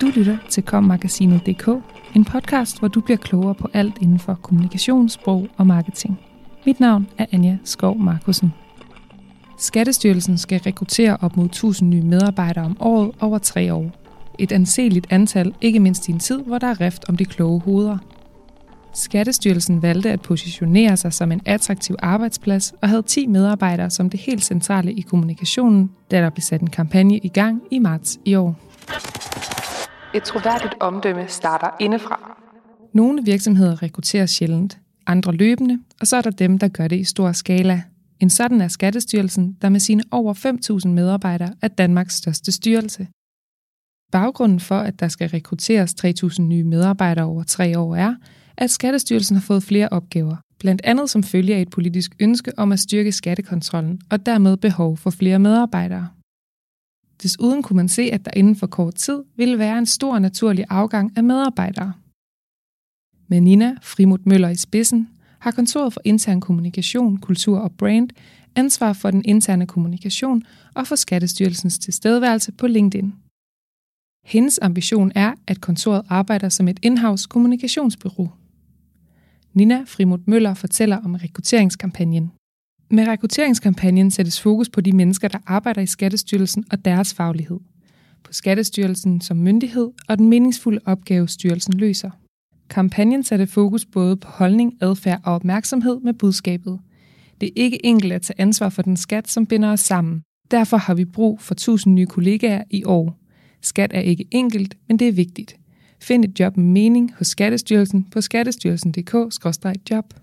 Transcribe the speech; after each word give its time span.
Du 0.00 0.06
lytter 0.06 0.36
til 0.48 0.62
kommagasinet.dk, 0.62 1.68
en 2.14 2.24
podcast, 2.24 2.78
hvor 2.78 2.88
du 2.88 3.00
bliver 3.00 3.16
klogere 3.16 3.54
på 3.54 3.68
alt 3.72 3.94
inden 4.00 4.18
for 4.18 4.34
kommunikation, 4.42 5.08
sprog 5.08 5.48
og 5.56 5.66
marketing. 5.66 6.20
Mit 6.66 6.80
navn 6.80 7.08
er 7.18 7.26
Anja 7.32 7.58
Skov 7.64 7.98
Markusen. 7.98 8.52
Skattestyrelsen 9.58 10.38
skal 10.38 10.60
rekruttere 10.60 11.16
op 11.20 11.36
mod 11.36 11.46
1000 11.46 11.90
nye 11.90 12.02
medarbejdere 12.02 12.64
om 12.64 12.76
året 12.80 13.10
over 13.20 13.38
tre 13.38 13.74
år. 13.74 13.90
Et 14.38 14.52
anseligt 14.52 15.06
antal, 15.10 15.54
ikke 15.60 15.80
mindst 15.80 16.08
i 16.08 16.12
en 16.12 16.18
tid, 16.18 16.42
hvor 16.42 16.58
der 16.58 16.66
er 16.66 16.80
rift 16.80 17.08
om 17.08 17.16
de 17.16 17.24
kloge 17.24 17.60
hoveder. 17.60 17.98
Skattestyrelsen 18.94 19.82
valgte 19.82 20.10
at 20.10 20.20
positionere 20.20 20.96
sig 20.96 21.12
som 21.12 21.32
en 21.32 21.40
attraktiv 21.44 21.96
arbejdsplads 21.98 22.74
og 22.82 22.88
havde 22.88 23.02
10 23.02 23.26
medarbejdere 23.26 23.90
som 23.90 24.10
det 24.10 24.20
helt 24.20 24.44
centrale 24.44 24.92
i 24.92 25.00
kommunikationen, 25.00 25.90
da 26.10 26.20
der 26.20 26.30
blev 26.30 26.42
sat 26.42 26.60
en 26.60 26.70
kampagne 26.70 27.18
i 27.18 27.28
gang 27.28 27.62
i 27.70 27.78
marts 27.78 28.18
i 28.24 28.34
år. 28.34 28.56
Et 30.14 30.22
troværdigt 30.22 30.74
omdømme 30.80 31.24
starter 31.28 31.70
indefra. 31.80 32.36
Nogle 32.92 33.24
virksomheder 33.24 33.82
rekrutterer 33.82 34.26
sjældent, 34.26 34.78
andre 35.06 35.32
løbende, 35.32 35.78
og 36.00 36.06
så 36.06 36.16
er 36.16 36.20
der 36.22 36.30
dem, 36.30 36.58
der 36.58 36.68
gør 36.68 36.88
det 36.88 37.00
i 37.00 37.04
stor 37.04 37.32
skala. 37.32 37.82
En 38.20 38.30
sådan 38.30 38.60
er 38.60 38.68
Skattestyrelsen, 38.68 39.56
der 39.62 39.68
med 39.68 39.80
sine 39.80 40.02
over 40.10 40.34
5.000 40.84 40.88
medarbejdere 40.88 41.54
er 41.62 41.68
Danmarks 41.68 42.14
største 42.14 42.52
styrelse. 42.52 43.06
Baggrunden 44.12 44.60
for, 44.60 44.78
at 44.78 45.00
der 45.00 45.08
skal 45.08 45.28
rekrutteres 45.28 45.94
3.000 46.04 46.42
nye 46.42 46.64
medarbejdere 46.64 47.24
over 47.24 47.42
tre 47.42 47.78
år 47.78 47.96
er, 47.96 48.14
at 48.56 48.70
Skattestyrelsen 48.70 49.36
har 49.36 49.42
fået 49.42 49.62
flere 49.62 49.88
opgaver, 49.88 50.36
blandt 50.58 50.80
andet 50.84 51.10
som 51.10 51.22
følge 51.22 51.54
af 51.54 51.62
et 51.62 51.70
politisk 51.70 52.16
ønske 52.20 52.52
om 52.58 52.72
at 52.72 52.80
styrke 52.80 53.12
skattekontrollen 53.12 54.00
og 54.10 54.26
dermed 54.26 54.56
behov 54.56 54.96
for 54.96 55.10
flere 55.10 55.38
medarbejdere. 55.38 56.08
Desuden 57.22 57.62
kunne 57.62 57.76
man 57.76 57.88
se, 57.88 58.02
at 58.02 58.24
der 58.24 58.30
inden 58.36 58.56
for 58.56 58.66
kort 58.66 58.94
tid 58.94 59.22
ville 59.36 59.58
være 59.58 59.78
en 59.78 59.86
stor 59.86 60.18
naturlig 60.18 60.64
afgang 60.68 61.12
af 61.16 61.24
medarbejdere. 61.24 61.92
Med 63.28 63.40
Nina 63.40 63.76
Frimut 63.82 64.26
Møller 64.26 64.48
i 64.48 64.56
spidsen 64.56 65.08
har 65.38 65.50
kontoret 65.50 65.92
for 65.92 66.00
intern 66.04 66.40
kommunikation, 66.40 67.18
kultur 67.18 67.58
og 67.58 67.72
brand 67.72 68.10
ansvar 68.56 68.92
for 68.92 69.10
den 69.10 69.22
interne 69.24 69.66
kommunikation 69.66 70.42
og 70.74 70.86
for 70.86 70.96
Skattestyrelsens 70.96 71.78
tilstedeværelse 71.78 72.52
på 72.52 72.66
LinkedIn. 72.66 73.14
Hendes 74.24 74.58
ambition 74.62 75.12
er, 75.14 75.34
at 75.46 75.60
kontoret 75.60 76.02
arbejder 76.08 76.48
som 76.48 76.68
et 76.68 76.80
in-house 76.82 77.28
kommunikationsbureau. 77.28 78.30
Nina 79.52 79.84
Frimut 79.86 80.28
Møller 80.28 80.54
fortæller 80.54 80.96
om 80.96 81.14
rekrutteringskampagnen. 81.14 82.32
Med 82.90 83.08
rekrutteringskampagnen 83.08 84.10
sættes 84.10 84.40
fokus 84.40 84.68
på 84.68 84.80
de 84.80 84.92
mennesker, 84.92 85.28
der 85.28 85.38
arbejder 85.46 85.80
i 85.80 85.86
Skattestyrelsen 85.86 86.64
og 86.70 86.84
deres 86.84 87.14
faglighed. 87.14 87.58
På 88.24 88.32
Skattestyrelsen 88.32 89.20
som 89.20 89.36
myndighed 89.36 89.90
og 90.08 90.18
den 90.18 90.28
meningsfulde 90.28 90.80
opgave, 90.84 91.28
styrelsen 91.28 91.74
løser. 91.74 92.10
Kampagnen 92.70 93.22
satte 93.22 93.46
fokus 93.46 93.84
både 93.84 94.16
på 94.16 94.28
holdning, 94.30 94.78
adfærd 94.80 95.20
og 95.24 95.34
opmærksomhed 95.34 96.00
med 96.00 96.14
budskabet. 96.14 96.78
Det 97.40 97.46
er 97.46 97.52
ikke 97.56 97.86
enkelt 97.86 98.12
at 98.12 98.22
tage 98.22 98.40
ansvar 98.40 98.68
for 98.68 98.82
den 98.82 98.96
skat, 98.96 99.28
som 99.28 99.46
binder 99.46 99.72
os 99.72 99.80
sammen. 99.80 100.22
Derfor 100.50 100.76
har 100.76 100.94
vi 100.94 101.04
brug 101.04 101.40
for 101.40 101.54
1000 101.54 101.94
nye 101.94 102.06
kollegaer 102.06 102.62
i 102.70 102.84
år. 102.84 103.18
Skat 103.62 103.90
er 103.94 104.00
ikke 104.00 104.26
enkelt, 104.30 104.76
men 104.88 104.98
det 104.98 105.08
er 105.08 105.12
vigtigt. 105.12 105.56
Find 106.00 106.24
et 106.24 106.40
job 106.40 106.56
med 106.56 106.64
mening 106.64 107.14
hos 107.18 107.26
Skattestyrelsen 107.26 108.04
på 108.04 108.20
skattestyrelsen.dk-job. 108.20 110.14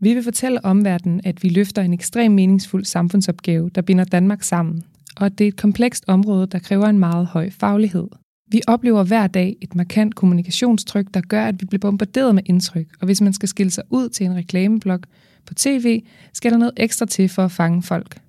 Vi 0.00 0.14
vil 0.14 0.22
fortælle 0.22 0.64
omverdenen, 0.64 1.20
at 1.24 1.42
vi 1.42 1.48
løfter 1.48 1.82
en 1.82 1.92
ekstrem 1.92 2.32
meningsfuld 2.32 2.84
samfundsopgave, 2.84 3.70
der 3.74 3.82
binder 3.82 4.04
Danmark 4.04 4.42
sammen, 4.42 4.82
og 5.16 5.26
at 5.26 5.38
det 5.38 5.44
er 5.44 5.48
et 5.48 5.56
komplekst 5.56 6.04
område, 6.06 6.46
der 6.46 6.58
kræver 6.58 6.86
en 6.86 6.98
meget 6.98 7.26
høj 7.26 7.50
faglighed. 7.50 8.08
Vi 8.50 8.62
oplever 8.66 9.04
hver 9.04 9.26
dag 9.26 9.56
et 9.60 9.74
markant 9.74 10.14
kommunikationstryk, 10.14 11.06
der 11.14 11.20
gør, 11.20 11.44
at 11.44 11.60
vi 11.60 11.66
bliver 11.66 11.80
bombarderet 11.80 12.34
med 12.34 12.42
indtryk, 12.46 12.86
og 13.00 13.06
hvis 13.06 13.20
man 13.20 13.32
skal 13.32 13.48
skille 13.48 13.70
sig 13.70 13.84
ud 13.90 14.08
til 14.08 14.26
en 14.26 14.36
reklameblok 14.36 15.06
på 15.46 15.54
tv, 15.54 16.02
skal 16.32 16.52
der 16.52 16.58
noget 16.58 16.72
ekstra 16.76 17.06
til 17.06 17.28
for 17.28 17.44
at 17.44 17.52
fange 17.52 17.82
folk. 17.82 18.20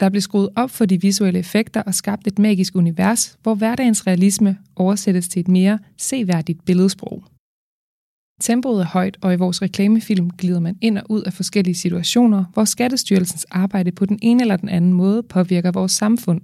Der 0.00 0.08
blev 0.08 0.20
skruet 0.20 0.48
op 0.56 0.70
for 0.70 0.86
de 0.86 1.00
visuelle 1.00 1.38
effekter 1.38 1.82
og 1.82 1.94
skabt 1.94 2.26
et 2.26 2.38
magisk 2.38 2.76
univers, 2.76 3.38
hvor 3.42 3.54
hverdagens 3.54 4.06
realisme 4.06 4.58
oversættes 4.76 5.28
til 5.28 5.40
et 5.40 5.48
mere 5.48 5.78
seværdigt 5.96 6.64
billedsprog. 6.64 7.24
Tempoet 8.40 8.80
er 8.80 8.86
højt, 8.86 9.16
og 9.20 9.32
i 9.32 9.36
vores 9.36 9.62
reklamefilm 9.62 10.30
glider 10.30 10.60
man 10.60 10.78
ind 10.80 10.98
og 10.98 11.04
ud 11.08 11.22
af 11.22 11.32
forskellige 11.32 11.74
situationer, 11.74 12.44
hvor 12.52 12.64
Skattestyrelsens 12.64 13.44
arbejde 13.44 13.92
på 13.92 14.06
den 14.06 14.18
ene 14.22 14.42
eller 14.42 14.56
den 14.56 14.68
anden 14.68 14.92
måde 14.92 15.22
påvirker 15.22 15.72
vores 15.72 15.92
samfund. 15.92 16.40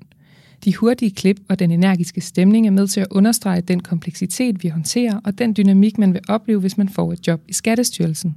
De 0.65 0.77
hurtige 0.77 1.11
klip 1.11 1.41
og 1.49 1.59
den 1.59 1.71
energiske 1.71 2.21
stemning 2.21 2.67
er 2.67 2.71
med 2.71 2.87
til 2.87 3.01
at 3.01 3.07
understrege 3.11 3.61
den 3.61 3.81
kompleksitet, 3.81 4.63
vi 4.63 4.69
håndterer, 4.69 5.21
og 5.25 5.39
den 5.39 5.57
dynamik, 5.57 5.99
man 5.99 6.13
vil 6.13 6.21
opleve, 6.29 6.61
hvis 6.61 6.79
man 6.79 6.89
får 6.89 7.13
et 7.13 7.27
job 7.27 7.41
i 7.49 7.53
Skattestyrelsen. 7.53 8.37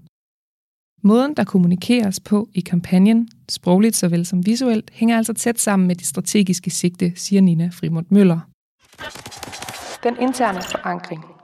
Måden, 1.04 1.34
der 1.34 1.44
kommunikeres 1.44 2.20
på 2.20 2.50
i 2.54 2.60
kampagnen, 2.60 3.30
sprogligt 3.50 3.96
såvel 3.96 4.26
som 4.26 4.46
visuelt, 4.46 4.92
hænger 4.94 5.18
altså 5.18 5.34
tæt 5.34 5.60
sammen 5.60 5.88
med 5.88 5.96
det 5.96 6.06
strategiske 6.06 6.70
sigte, 6.70 7.12
siger 7.16 7.42
Nina 7.42 7.70
Frimund 7.74 8.06
Møller. 8.10 8.40
Den 10.04 10.16
interne 10.22 10.62
forankring. 10.72 11.34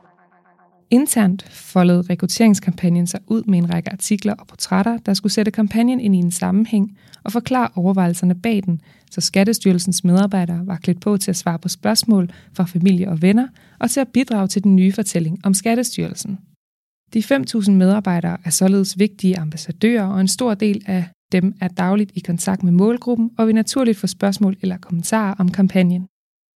Internt 0.93 1.43
foldede 1.49 2.01
rekrutteringskampagnen 2.01 3.07
sig 3.07 3.19
ud 3.27 3.43
med 3.43 3.57
en 3.57 3.73
række 3.73 3.91
artikler 3.91 4.33
og 4.33 4.47
portrætter, 4.47 4.97
der 4.97 5.13
skulle 5.13 5.33
sætte 5.33 5.51
kampagnen 5.51 5.99
ind 5.99 6.15
i 6.15 6.17
en 6.17 6.31
sammenhæng 6.31 6.97
og 7.23 7.31
forklare 7.31 7.69
overvejelserne 7.75 8.35
bag 8.35 8.61
den, 8.65 8.81
så 9.11 9.21
Skattestyrelsens 9.21 10.03
medarbejdere 10.03 10.67
var 10.67 10.77
klædt 10.77 11.01
på 11.01 11.17
til 11.17 11.31
at 11.31 11.35
svare 11.37 11.59
på 11.59 11.69
spørgsmål 11.69 12.29
fra 12.53 12.63
familie 12.63 13.09
og 13.09 13.21
venner 13.21 13.47
og 13.79 13.91
til 13.91 13.99
at 13.99 14.07
bidrage 14.07 14.47
til 14.47 14.63
den 14.63 14.75
nye 14.75 14.91
fortælling 14.91 15.39
om 15.43 15.53
Skattestyrelsen. 15.53 16.39
De 17.13 17.19
5.000 17.19 17.71
medarbejdere 17.71 18.37
er 18.45 18.49
således 18.49 18.99
vigtige 18.99 19.37
ambassadører, 19.37 20.07
og 20.07 20.21
en 20.21 20.27
stor 20.27 20.53
del 20.53 20.83
af 20.87 21.05
dem 21.31 21.55
er 21.61 21.67
dagligt 21.67 22.11
i 22.15 22.19
kontakt 22.19 22.63
med 22.63 22.71
målgruppen 22.71 23.31
og 23.37 23.47
vil 23.47 23.55
naturligt 23.55 23.97
få 23.97 24.07
spørgsmål 24.07 24.57
eller 24.61 24.77
kommentarer 24.77 25.35
om 25.39 25.51
kampagnen. 25.51 26.07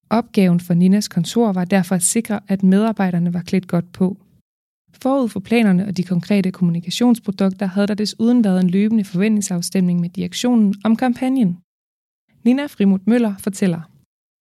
Opgaven 0.09 0.59
for 0.59 0.73
Ninas 0.73 1.07
kontor 1.07 1.53
var 1.53 1.65
derfor 1.65 1.95
at 1.95 2.03
sikre, 2.03 2.39
at 2.47 2.63
medarbejderne 2.63 3.33
var 3.33 3.41
klædt 3.41 3.67
godt 3.67 3.91
på. 3.91 4.17
Forud 5.01 5.29
for 5.29 5.39
planerne 5.39 5.85
og 5.87 5.97
de 5.97 6.03
konkrete 6.03 6.51
kommunikationsprodukter 6.51 7.65
havde 7.65 7.87
der 7.87 7.93
desuden 7.93 8.43
været 8.43 8.63
en 8.63 8.69
løbende 8.69 9.03
forventningsafstemning 9.03 9.99
med 9.99 10.09
direktionen 10.09 10.75
om 10.83 10.95
kampagnen. 10.95 11.57
Nina 12.43 12.65
Frimut 12.65 13.07
Møller 13.07 13.33
fortæller, 13.39 13.81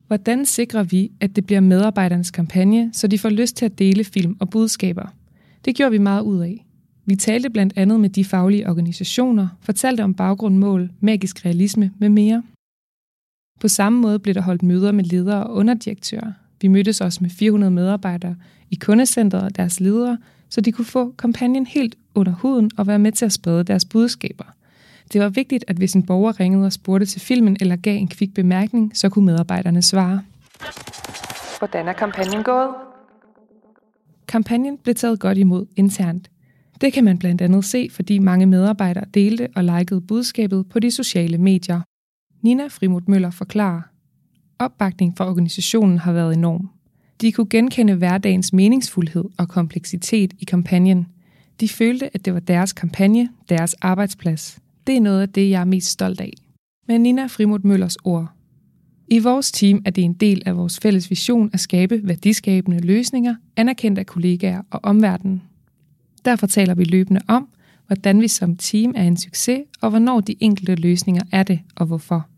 Hvordan 0.07 0.47
sikrer 0.47 0.83
vi, 0.83 1.13
at 1.21 1.37
det 1.37 1.47
bliver 1.47 1.61
medarbejdernes 1.61 2.31
kampagne, 2.31 2.91
så 2.93 3.07
de 3.07 3.19
får 3.19 3.29
lyst 3.29 3.57
til 3.57 3.65
at 3.65 3.79
dele 3.79 4.05
film 4.05 4.37
og 4.41 4.51
budskaber? 4.51 5.15
Det 5.65 5.77
gjorde 5.77 5.93
vi 5.93 5.99
meget 5.99 6.23
ud 6.23 6.41
af. 6.41 6.67
Vi 7.07 7.17
talte 7.17 7.51
blandt 7.51 7.73
andet 7.77 8.01
med 8.01 8.11
de 8.11 8.25
faglige 8.25 8.69
organisationer, 8.69 9.49
fortalte 9.61 10.05
om 10.05 10.15
baggrundmål, 10.15 10.91
magisk 11.01 11.45
realisme 11.45 11.93
med 11.99 12.09
mere. 12.09 12.43
På 13.61 13.69
samme 13.69 14.01
måde 14.01 14.19
blev 14.19 14.35
der 14.35 14.41
holdt 14.41 14.63
møder 14.63 14.93
med 14.93 15.05
ledere 15.05 15.47
og 15.47 15.55
underdirektører. 15.55 16.33
Vi 16.65 16.69
mødtes 16.69 17.01
også 17.01 17.19
med 17.23 17.31
400 17.31 17.71
medarbejdere 17.71 18.37
i 18.71 18.75
kundecentret 18.75 19.43
og 19.43 19.57
deres 19.57 19.81
ledere, 19.81 20.19
så 20.49 20.61
de 20.61 20.73
kunne 20.73 20.85
få 20.85 21.15
kampagnen 21.19 21.67
helt 21.67 21.95
under 22.15 22.33
huden 22.33 22.71
og 22.77 22.87
være 22.87 22.99
med 22.99 23.13
til 23.13 23.25
at 23.25 23.33
sprede 23.33 23.65
deres 23.65 23.85
budskaber. 23.85 24.45
Det 25.13 25.21
var 25.21 25.29
vigtigt, 25.29 25.65
at 25.69 25.77
hvis 25.77 25.95
en 25.95 26.03
borger 26.07 26.41
ringede 26.41 26.67
og 26.67 26.73
spurgte 26.73 27.07
til 27.07 27.21
filmen 27.21 27.57
eller 27.61 27.77
gav 27.77 27.97
en 27.97 28.09
kvik 28.09 28.35
bemærkning, 28.35 28.97
så 28.97 29.09
kunne 29.09 29.27
medarbejderne 29.27 29.83
svare. 29.83 30.23
Hvordan 31.59 31.89
er 31.89 31.93
kampagnen 31.93 32.43
gået? 32.43 32.71
Kampagnen 34.29 34.79
blev 34.79 34.95
taget 34.95 35.21
godt 35.21 35.39
imod 35.39 35.67
internt. 35.77 36.31
Det 36.81 36.93
kan 36.93 37.05
man 37.05 37.19
blandt 37.19 37.43
andet 37.43 37.65
se, 37.65 37.89
fordi 37.93 38.19
mange 38.19 38.47
medarbejdere 38.47 39.05
delte 39.15 39.49
og 39.57 39.65
likede 39.65 40.01
budskabet 40.01 40.69
på 40.69 40.79
de 40.79 40.91
sociale 40.91 41.39
medier. 41.39 41.81
Nina 42.43 42.67
Frimut 42.67 43.09
Møller 43.09 43.31
forklarer. 43.31 43.94
Opbakning 44.59 45.17
fra 45.17 45.29
organisationen 45.29 45.99
har 45.99 46.13
været 46.13 46.37
enorm. 46.37 46.71
De 47.21 47.33
kunne 47.33 47.49
genkende 47.51 47.95
hverdagens 47.95 48.53
meningsfuldhed 48.53 49.25
og 49.39 49.49
kompleksitet 49.49 50.33
i 50.39 50.45
kampagnen. 50.45 51.07
De 51.61 51.69
følte, 51.69 52.15
at 52.15 52.25
det 52.25 52.35
var 52.35 52.41
deres 52.41 52.73
kampagne, 52.73 53.29
deres 53.49 53.75
arbejdsplads. 53.75 54.59
Det 54.87 54.97
er 54.97 55.01
noget 55.01 55.23
af 55.23 55.29
det, 55.29 55.51
jeg 55.51 55.61
er 55.61 55.65
mest 55.65 55.91
stolt 55.91 56.21
af. 56.21 56.33
Med 56.89 56.99
Nina 56.99 57.27
Frimod 57.27 57.59
Møllers 57.59 57.97
ord. 58.05 58.33
I 59.09 59.19
vores 59.19 59.53
team 59.53 59.83
er 59.85 59.91
det 59.91 60.05
en 60.05 60.13
del 60.13 60.43
af 60.47 60.57
vores 60.57 60.81
fælles 60.81 61.11
vision 61.11 61.51
at 61.53 61.61
skabe 61.61 62.01
værdiskabende 62.05 62.79
løsninger, 62.81 63.35
anerkendt 63.57 63.99
af 63.99 64.07
kollegaer 64.07 64.63
og 64.71 64.81
omverdenen. 64.83 65.43
Derfor 66.25 66.47
taler 66.47 66.75
vi 66.75 66.85
løbende 66.85 67.21
om, 67.29 67.49
hvordan 67.87 68.21
vi 68.21 68.29
som 68.29 68.57
team 68.57 68.93
er 68.97 69.03
en 69.03 69.17
succes, 69.17 69.61
og 69.81 69.91
hvornår 69.91 70.21
de 70.21 70.35
enkelte 70.41 70.75
løsninger 70.75 71.23
er 71.33 71.43
det, 71.43 71.61
og 71.77 71.87
hvorfor. 71.87 72.29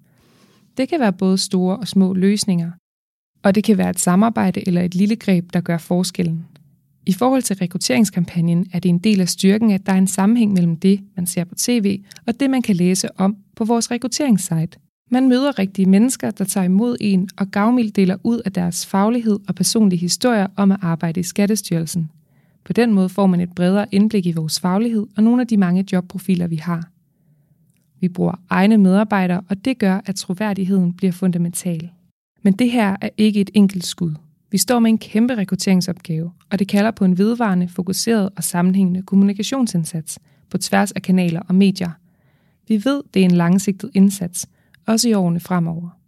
Det 0.76 0.88
kan 0.88 1.00
være 1.00 1.12
både 1.12 1.38
store 1.38 1.76
og 1.76 1.88
små 1.88 2.14
løsninger, 2.14 2.70
og 3.43 3.55
det 3.55 3.64
kan 3.64 3.78
være 3.78 3.90
et 3.90 4.00
samarbejde 4.00 4.69
eller 4.69 4.82
et 4.82 4.94
lille 4.94 5.17
greb, 5.17 5.52
der 5.52 5.61
gør 5.61 5.78
forskellen. 5.78 6.46
I 7.06 7.12
forhold 7.12 7.43
til 7.43 7.56
rekrutteringskampagnen 7.56 8.67
er 8.73 8.78
det 8.78 8.88
en 8.88 8.99
del 8.99 9.20
af 9.20 9.28
styrken, 9.28 9.70
at 9.70 9.87
der 9.87 9.93
er 9.93 9.99
en 9.99 10.06
sammenhæng 10.06 10.52
mellem 10.52 10.76
det, 10.76 11.00
man 11.17 11.26
ser 11.26 11.44
på 11.44 11.55
tv, 11.55 12.00
og 12.26 12.40
det, 12.40 12.50
man 12.50 12.62
kan 12.62 12.76
læse 12.76 13.20
om 13.20 13.37
på 13.56 13.64
vores 13.64 13.90
rekrutteringssite. 13.90 14.78
Man 15.11 15.28
møder 15.28 15.58
rigtige 15.58 15.87
mennesker, 15.87 16.31
der 16.31 16.44
tager 16.44 16.64
imod 16.64 16.96
en 17.00 17.29
og 17.37 17.50
gavmildt 17.50 17.96
deler 17.96 18.17
ud 18.25 18.40
af 18.44 18.52
deres 18.52 18.87
faglighed 18.87 19.38
og 19.49 19.55
personlige 19.55 20.00
historier 20.00 20.46
om 20.56 20.72
at 20.72 20.79
arbejde 20.82 21.20
i 21.20 21.22
Skattestyrelsen. 21.22 22.11
På 22.64 22.72
den 22.72 22.93
måde 22.93 23.08
får 23.08 23.26
man 23.26 23.40
et 23.40 23.55
bredere 23.55 23.87
indblik 23.93 24.26
i 24.26 24.32
vores 24.32 24.61
faglighed 24.61 25.06
og 25.17 25.22
nogle 25.22 25.40
af 25.40 25.46
de 25.46 25.56
mange 25.56 25.84
jobprofiler, 25.93 26.46
vi 26.46 26.56
har. 26.56 26.90
Vi 28.00 28.08
bruger 28.08 28.40
egne 28.50 28.78
medarbejdere, 28.78 29.40
og 29.48 29.64
det 29.64 29.78
gør, 29.78 30.00
at 30.06 30.14
troværdigheden 30.14 30.93
bliver 30.93 31.12
fundamental. 31.12 31.90
Men 32.43 32.52
det 32.52 32.70
her 32.70 32.96
er 33.00 33.08
ikke 33.16 33.40
et 33.40 33.50
enkelt 33.54 33.87
skud. 33.87 34.14
Vi 34.50 34.58
står 34.58 34.78
med 34.78 34.90
en 34.90 34.98
kæmpe 34.98 35.34
rekrutteringsopgave, 35.34 36.32
og 36.50 36.58
det 36.58 36.69
kalder 36.69 36.90
på 36.90 37.04
en 37.04 37.19
vedvarende, 37.19 37.69
fokuseret 37.69 38.31
og 38.37 38.44
sammenhængende 38.44 39.02
kommunikationsindsats 39.02 40.19
på 40.50 40.58
tværs 40.58 40.93
af 40.93 41.02
kanaler 41.02 41.40
og 41.48 41.54
medier. 41.54 41.90
Vi 42.69 42.84
ved, 42.84 43.02
det 43.14 43.20
er 43.20 43.25
en 43.25 43.31
langsigtet 43.31 43.90
indsats, 43.94 44.46
også 44.87 45.08
i 45.08 45.12
årene 45.12 45.40
fremover. 45.40 45.98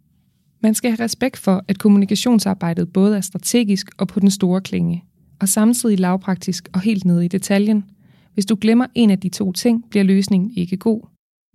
Man 0.61 0.73
skal 0.73 0.91
have 0.91 1.03
respekt 1.03 1.37
for, 1.37 1.63
at 1.67 1.79
kommunikationsarbejdet 1.79 2.93
både 2.93 3.17
er 3.17 3.21
strategisk 3.21 3.89
og 3.97 4.07
på 4.07 4.19
den 4.19 4.31
store 4.31 4.61
klinge, 4.61 5.03
og 5.39 5.49
samtidig 5.49 5.99
lavpraktisk 5.99 6.69
og 6.73 6.81
helt 6.81 7.05
nede 7.05 7.25
i 7.25 7.27
detaljen. 7.27 7.85
Hvis 8.33 8.45
du 8.45 8.57
glemmer 8.61 8.87
en 8.95 9.09
af 9.09 9.19
de 9.19 9.29
to 9.29 9.51
ting, 9.51 9.89
bliver 9.89 10.03
løsningen 10.03 10.51
ikke 10.55 10.77
god. 10.77 11.01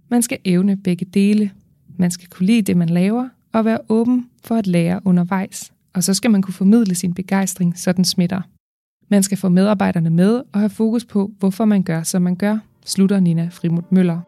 Man 0.08 0.22
skal 0.22 0.38
evne 0.44 0.76
begge 0.76 1.04
dele. 1.04 1.50
Man 1.96 2.10
skal 2.10 2.28
kunne 2.28 2.46
lide 2.46 2.62
det, 2.62 2.76
man 2.76 2.88
laver, 2.88 3.28
og 3.52 3.64
være 3.64 3.78
åben 3.88 4.30
for 4.44 4.54
at 4.54 4.66
lære 4.66 5.00
undervejs. 5.04 5.72
Og 5.94 6.04
så 6.04 6.14
skal 6.14 6.30
man 6.30 6.42
kunne 6.42 6.54
formidle 6.54 6.94
sin 6.94 7.14
begejstring, 7.14 7.78
så 7.78 7.92
den 7.92 8.04
smitter. 8.04 8.40
Man 9.08 9.22
skal 9.22 9.38
få 9.38 9.48
medarbejderne 9.48 10.10
med 10.10 10.42
og 10.52 10.60
have 10.60 10.70
fokus 10.70 11.04
på, 11.04 11.30
hvorfor 11.38 11.64
man 11.64 11.82
gør, 11.82 12.02
som 12.02 12.22
man 12.22 12.36
gør, 12.36 12.58
slutter 12.84 13.20
Nina 13.20 13.48
Frimut 13.52 13.92
Møller. 13.92 14.20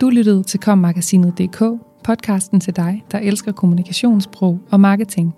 Du 0.00 0.10
lyttede 0.10 0.42
til 0.42 0.60
kommagasinet.dk, 0.60 1.62
podcasten 2.04 2.60
til 2.60 2.76
dig, 2.76 3.04
der 3.12 3.18
elsker 3.18 3.52
kommunikationssprog 3.52 4.60
og 4.70 4.80
marketing. 4.80 5.34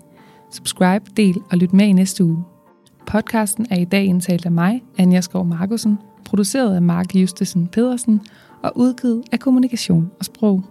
Subscribe, 0.51 1.05
del 1.17 1.37
og 1.51 1.57
lyt 1.57 1.73
med 1.73 1.85
i 1.85 1.93
næste 1.93 2.23
uge. 2.23 2.43
Podcasten 3.07 3.67
er 3.69 3.79
i 3.79 3.85
dag 3.85 4.05
indtalt 4.05 4.45
af 4.45 4.51
mig, 4.51 4.83
Anja 4.97 5.21
Skov 5.21 5.45
Markusen, 5.45 5.97
produceret 6.29 6.75
af 6.75 6.81
Mark 6.81 7.15
Justesen 7.15 7.67
Pedersen 7.67 8.21
og 8.63 8.71
udgivet 8.75 9.23
af 9.31 9.39
Kommunikation 9.39 10.11
og 10.19 10.25
Sprog. 10.25 10.63